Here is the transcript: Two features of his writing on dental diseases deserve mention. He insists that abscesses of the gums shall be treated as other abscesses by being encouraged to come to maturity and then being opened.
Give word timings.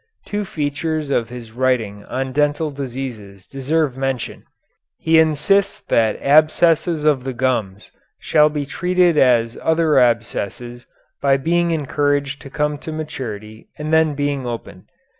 Two 0.25 0.45
features 0.45 1.11
of 1.11 1.29
his 1.29 1.51
writing 1.51 2.03
on 2.05 2.31
dental 2.31 2.71
diseases 2.71 3.45
deserve 3.45 3.95
mention. 3.95 4.45
He 4.97 5.19
insists 5.19 5.79
that 5.81 6.19
abscesses 6.23 7.05
of 7.05 7.23
the 7.23 7.33
gums 7.33 7.91
shall 8.19 8.49
be 8.49 8.65
treated 8.65 9.15
as 9.15 9.59
other 9.61 9.99
abscesses 9.99 10.87
by 11.21 11.37
being 11.37 11.69
encouraged 11.69 12.41
to 12.41 12.49
come 12.49 12.79
to 12.79 12.91
maturity 12.91 13.69
and 13.77 13.93
then 13.93 14.15
being 14.15 14.47
opened. 14.47 14.85